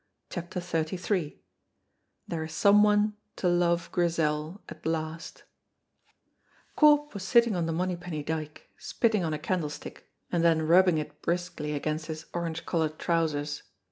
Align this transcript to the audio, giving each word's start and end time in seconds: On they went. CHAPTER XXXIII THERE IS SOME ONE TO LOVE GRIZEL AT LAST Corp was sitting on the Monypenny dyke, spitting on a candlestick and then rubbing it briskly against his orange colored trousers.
On 0.01 0.41
they 0.41 0.41
went. 0.41 0.51
CHAPTER 0.51 0.95
XXXIII 0.95 1.43
THERE 2.27 2.43
IS 2.45 2.53
SOME 2.53 2.81
ONE 2.81 3.17
TO 3.35 3.47
LOVE 3.47 3.91
GRIZEL 3.91 4.59
AT 4.67 4.83
LAST 4.87 5.43
Corp 6.75 7.13
was 7.13 7.21
sitting 7.21 7.55
on 7.55 7.67
the 7.67 7.71
Monypenny 7.71 8.23
dyke, 8.25 8.67
spitting 8.79 9.23
on 9.23 9.35
a 9.35 9.37
candlestick 9.37 10.09
and 10.31 10.43
then 10.43 10.65
rubbing 10.65 10.97
it 10.97 11.21
briskly 11.21 11.73
against 11.73 12.07
his 12.07 12.25
orange 12.33 12.65
colored 12.65 12.97
trousers. 12.97 13.61